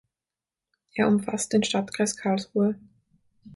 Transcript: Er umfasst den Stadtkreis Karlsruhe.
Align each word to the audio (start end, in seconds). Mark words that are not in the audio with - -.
Er 0.95 1.07
umfasst 1.07 1.53
den 1.53 1.63
Stadtkreis 1.63 2.17
Karlsruhe. 2.17 2.75